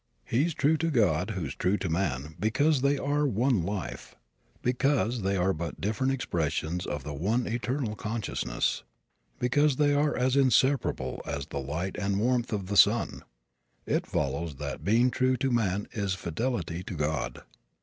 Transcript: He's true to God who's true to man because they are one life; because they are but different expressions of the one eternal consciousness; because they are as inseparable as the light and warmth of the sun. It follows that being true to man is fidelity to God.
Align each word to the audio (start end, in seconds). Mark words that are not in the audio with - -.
He's 0.25 0.55
true 0.55 0.77
to 0.77 0.89
God 0.89 1.29
who's 1.37 1.53
true 1.53 1.77
to 1.77 1.87
man 1.87 2.33
because 2.39 2.81
they 2.81 2.97
are 2.97 3.27
one 3.27 3.61
life; 3.61 4.15
because 4.63 5.21
they 5.21 5.37
are 5.37 5.53
but 5.53 5.79
different 5.79 6.11
expressions 6.11 6.87
of 6.87 7.03
the 7.03 7.13
one 7.13 7.45
eternal 7.45 7.95
consciousness; 7.95 8.81
because 9.37 9.75
they 9.75 9.93
are 9.93 10.17
as 10.17 10.35
inseparable 10.35 11.21
as 11.27 11.45
the 11.45 11.59
light 11.59 11.97
and 11.99 12.19
warmth 12.19 12.51
of 12.51 12.65
the 12.65 12.77
sun. 12.77 13.21
It 13.85 14.07
follows 14.07 14.55
that 14.55 14.83
being 14.83 15.11
true 15.11 15.37
to 15.37 15.51
man 15.51 15.87
is 15.91 16.15
fidelity 16.15 16.81
to 16.85 16.95
God. 16.95 17.43